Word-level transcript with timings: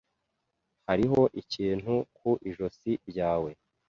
Hariho 0.87 1.21
ikintu 1.41 1.93
ku 2.17 2.29
ijosi 2.49 2.91
ryawe. 3.09 3.51